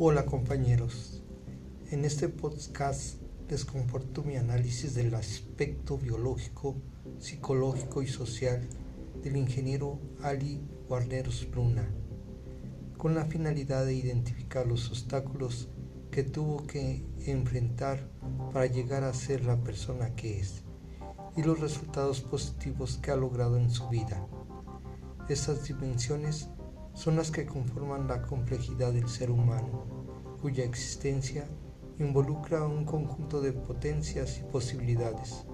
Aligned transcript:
Hola 0.00 0.26
compañeros, 0.26 1.24
en 1.90 2.04
este 2.04 2.28
podcast 2.28 3.20
les 3.50 3.64
comparto 3.64 4.22
mi 4.22 4.36
análisis 4.36 4.94
del 4.94 5.12
aspecto 5.12 5.98
biológico, 5.98 6.76
psicológico 7.18 8.00
y 8.00 8.06
social 8.06 8.60
del 9.24 9.36
ingeniero 9.36 9.98
Ali 10.22 10.60
Guarneros 10.86 11.50
Bruna, 11.50 11.84
con 12.96 13.16
la 13.16 13.24
finalidad 13.24 13.86
de 13.86 13.94
identificar 13.94 14.68
los 14.68 14.88
obstáculos 14.88 15.68
que 16.12 16.22
tuvo 16.22 16.64
que 16.64 17.04
enfrentar 17.26 18.08
para 18.52 18.66
llegar 18.66 19.02
a 19.02 19.12
ser 19.12 19.44
la 19.44 19.56
persona 19.64 20.14
que 20.14 20.38
es 20.38 20.62
y 21.36 21.42
los 21.42 21.58
resultados 21.58 22.20
positivos 22.20 22.98
que 22.98 23.10
ha 23.10 23.16
logrado 23.16 23.56
en 23.56 23.68
su 23.68 23.88
vida. 23.88 24.24
Estas 25.28 25.64
dimensiones 25.66 26.50
son 26.98 27.14
las 27.14 27.30
que 27.30 27.46
conforman 27.46 28.08
la 28.08 28.22
complejidad 28.22 28.92
del 28.92 29.08
ser 29.08 29.30
humano, 29.30 29.84
cuya 30.42 30.64
existencia 30.64 31.48
involucra 32.00 32.66
un 32.66 32.84
conjunto 32.84 33.40
de 33.40 33.52
potencias 33.52 34.40
y 34.40 34.42
posibilidades, 34.50 35.46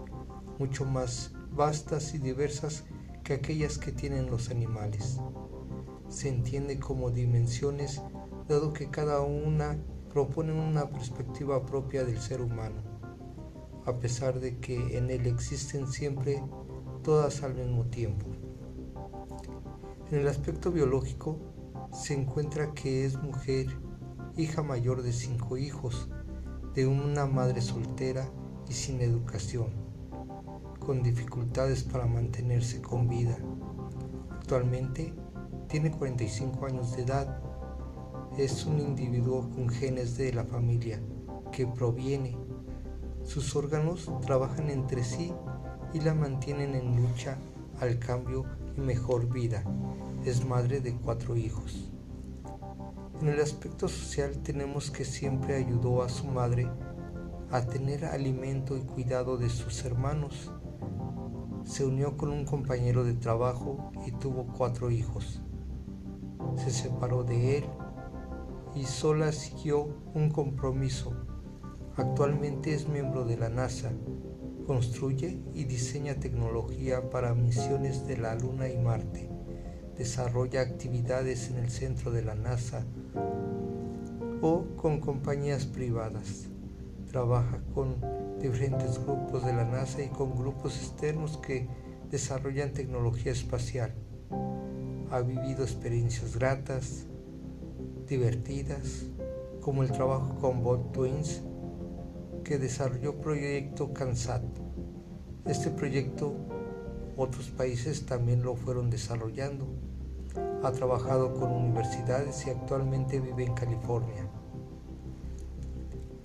mucho 0.58 0.86
más 0.86 1.34
vastas 1.50 2.14
y 2.14 2.18
diversas 2.18 2.84
que 3.22 3.34
aquellas 3.34 3.76
que 3.76 3.92
tienen 3.92 4.30
los 4.30 4.48
animales. 4.48 5.20
Se 6.08 6.30
entiende 6.30 6.78
como 6.78 7.10
dimensiones 7.10 8.00
dado 8.48 8.72
que 8.72 8.88
cada 8.88 9.20
una 9.20 9.76
propone 10.14 10.54
una 10.54 10.88
perspectiva 10.88 11.66
propia 11.66 12.04
del 12.04 12.22
ser 12.22 12.40
humano, 12.40 12.80
a 13.84 13.98
pesar 13.98 14.40
de 14.40 14.60
que 14.60 14.96
en 14.96 15.10
él 15.10 15.26
existen 15.26 15.88
siempre 15.88 16.42
todas 17.02 17.42
al 17.42 17.54
mismo 17.54 17.84
tiempo. 17.84 18.43
En 20.14 20.20
el 20.20 20.28
aspecto 20.28 20.70
biológico 20.70 21.41
se 21.92 22.14
encuentra 22.14 22.72
que 22.72 23.05
es 23.05 23.20
mujer, 23.20 23.66
hija 24.36 24.62
mayor 24.62 25.02
de 25.02 25.12
cinco 25.12 25.56
hijos, 25.56 26.08
de 26.72 26.86
una 26.86 27.27
madre 27.27 27.61
soltera 27.61 28.30
y 28.69 28.75
sin 28.75 29.00
educación, 29.00 29.72
con 30.78 31.03
dificultades 31.03 31.83
para 31.83 32.06
mantenerse 32.06 32.80
con 32.80 33.08
vida. 33.08 33.36
Actualmente 34.30 35.12
tiene 35.66 35.91
45 35.91 36.64
años 36.64 36.94
de 36.94 37.03
edad. 37.03 37.42
Es 38.38 38.66
un 38.66 38.78
individuo 38.78 39.50
con 39.50 39.69
genes 39.69 40.16
de 40.16 40.33
la 40.33 40.44
familia 40.44 41.03
que 41.50 41.66
proviene. 41.66 42.38
Sus 43.25 43.56
órganos 43.56 44.08
trabajan 44.25 44.70
entre 44.70 45.03
sí 45.03 45.34
y 45.92 45.98
la 45.98 46.14
mantienen 46.14 46.77
en 46.77 47.03
lucha 47.03 47.36
al 47.81 47.98
cambio 47.98 48.44
y 48.77 48.81
mejor 48.81 49.28
vida. 49.28 49.64
Es 50.25 50.44
madre 50.44 50.80
de 50.80 50.94
cuatro 50.94 51.36
hijos. 51.36 51.92
En 53.20 53.28
el 53.28 53.41
aspecto 53.41 53.89
social 53.89 54.39
tenemos 54.42 54.91
que 54.91 55.05
siempre 55.05 55.56
ayudó 55.56 56.03
a 56.03 56.08
su 56.08 56.27
madre 56.27 56.66
a 57.50 57.62
tener 57.62 58.06
alimento 58.06 58.77
y 58.77 58.81
cuidado 58.81 59.36
de 59.36 59.50
sus 59.50 59.84
hermanos. 59.84 60.50
Se 61.64 61.84
unió 61.84 62.16
con 62.16 62.31
un 62.31 62.44
compañero 62.44 63.05
de 63.05 63.14
trabajo 63.14 63.92
y 64.06 64.12
tuvo 64.12 64.47
cuatro 64.47 64.91
hijos. 64.91 65.42
Se 66.56 66.70
separó 66.70 67.25
de 67.25 67.59
él 67.59 67.64
y 68.75 68.84
sola 68.84 69.31
siguió 69.31 69.88
un 70.14 70.31
compromiso. 70.31 71.12
Actualmente 71.97 72.75
es 72.75 72.88
miembro 72.88 73.25
de 73.25 73.36
la 73.36 73.50
NASA 73.50 73.92
Construye 74.66 75.42
y 75.53 75.64
diseña 75.64 76.14
tecnología 76.14 77.11
para 77.11 77.34
misiones 77.34 78.06
de 78.06 78.16
la 78.16 78.34
Luna 78.34 78.70
y 78.70 78.78
Marte. 78.78 79.33
Desarrolla 79.97 80.61
actividades 80.61 81.50
en 81.50 81.59
el 81.59 81.70
centro 81.70 82.11
de 82.11 82.23
la 82.23 82.34
NASA 82.34 82.84
o 84.41 84.64
con 84.77 85.00
compañías 85.00 85.66
privadas. 85.66 86.49
Trabaja 87.10 87.62
con 87.75 87.97
diferentes 88.41 88.99
grupos 89.04 89.44
de 89.44 89.53
la 89.53 89.65
NASA 89.65 90.03
y 90.03 90.09
con 90.09 90.37
grupos 90.37 90.77
externos 90.77 91.38
que 91.38 91.69
desarrollan 92.10 92.72
tecnología 92.72 93.33
espacial. 93.33 93.94
Ha 95.10 95.21
vivido 95.21 95.62
experiencias 95.62 96.37
gratas, 96.37 97.06
divertidas, 98.09 99.06
como 99.60 99.83
el 99.83 99.93
trabajo 99.93 100.34
con 100.41 100.62
Bot 100.62 100.93
Twins 100.93 101.43
que 102.44 102.59
desarrolló 102.59 103.19
Proyecto 103.21 103.94
CANSAT. 103.94 104.43
Este 105.47 105.71
proyecto 105.71 106.34
otros 107.16 107.50
países 107.50 108.06
también 108.06 108.42
lo 108.42 108.56
fueron 108.56 108.91
desarrollando. 108.91 109.66
Ha 110.62 110.72
trabajado 110.72 111.34
con 111.34 111.52
universidades 111.52 112.47
y 112.47 112.50
actualmente 112.50 113.20
vive 113.20 113.44
en 113.44 113.54
California. 113.54 114.28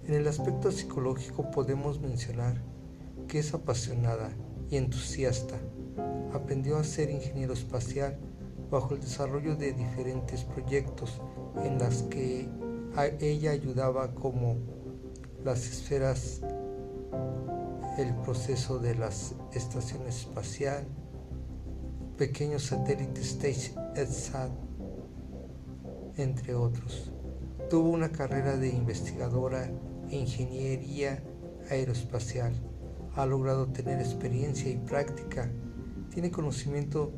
En 0.05 0.16
el 0.16 0.28
aspecto 0.28 0.72
psicológico 0.72 1.51
podemos 1.51 1.99
mencionar 1.99 2.61
que 3.28 3.39
es 3.39 3.53
apasionada 3.53 4.31
y 4.69 4.78
entusiasta. 4.78 5.55
Aprendió 6.33 6.78
a 6.78 6.83
ser 6.83 7.11
ingeniero 7.11 7.53
espacial 7.53 8.17
bajo 8.72 8.95
el 8.95 9.01
desarrollo 9.01 9.55
de 9.55 9.73
diferentes 9.73 10.44
proyectos 10.44 11.22
en 11.63 11.78
las 11.79 12.03
que 12.03 12.47
ella 13.19 13.51
ayudaba 13.51 14.13
como 14.13 14.57
las 15.44 15.66
esferas, 15.67 16.41
el 18.01 18.15
proceso 18.15 18.79
de 18.79 18.95
las 18.95 19.35
estaciones 19.53 20.21
espacial, 20.21 20.87
pequeños 22.17 22.63
satélites 22.63 23.31
SpaceSat, 23.31 24.51
entre 26.17 26.55
otros. 26.55 27.11
Tuvo 27.69 27.89
una 27.89 28.09
carrera 28.11 28.55
de 28.57 28.69
investigadora 28.69 29.65
en 29.65 30.13
ingeniería 30.13 31.21
aeroespacial. 31.69 32.53
Ha 33.15 33.25
logrado 33.25 33.67
tener 33.67 33.99
experiencia 33.99 34.71
y 34.71 34.77
práctica. 34.77 35.51
Tiene 36.09 36.31
conocimiento 36.31 37.11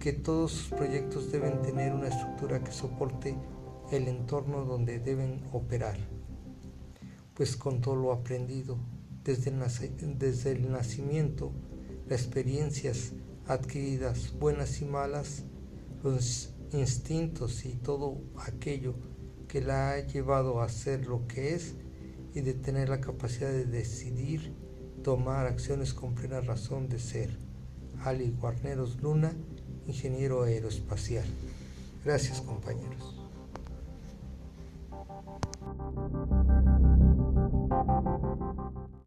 que 0.00 0.12
todos 0.12 0.52
sus 0.52 0.68
proyectos 0.70 1.30
deben 1.30 1.62
tener 1.62 1.94
una 1.94 2.08
estructura 2.08 2.62
que 2.62 2.72
soporte 2.72 3.36
el 3.92 4.08
entorno 4.08 4.64
donde 4.64 4.98
deben 4.98 5.42
operar 5.52 5.96
pues 7.34 7.56
con 7.56 7.80
todo 7.80 7.96
lo 7.96 8.12
aprendido 8.12 8.78
desde 9.24 10.52
el, 10.52 10.70
nacimiento, 10.70 11.52
las 12.08 12.20
experiencias 12.22 13.12
adquiridas, 13.46 14.34
buenas 14.38 14.80
y 14.80 14.84
malas, 14.84 15.44
los 16.02 16.50
instintos 16.72 17.64
y 17.64 17.76
todo 17.76 18.20
aquello 18.36 18.94
que 19.48 19.62
la 19.62 19.92
ha 19.92 20.00
llevado 20.00 20.60
a 20.60 20.68
ser 20.68 21.06
lo 21.06 21.26
que 21.26 21.54
es 21.54 21.74
y 22.34 22.42
de 22.42 22.52
tener 22.54 22.88
la 22.88 23.00
capacidad 23.00 23.50
de 23.50 23.64
decidir 23.64 24.52
tomar 25.02 25.46
acciones 25.46 25.94
con 25.94 26.14
plena 26.14 26.40
razón 26.40 26.88
de 26.88 26.98
ser. 26.98 27.30
Ali 28.04 28.30
Guarneros 28.38 29.00
Luna, 29.00 29.32
ingeniero 29.86 30.42
aeroespacial. 30.42 31.24
Gracias 32.04 32.40
compañeros. 32.42 33.20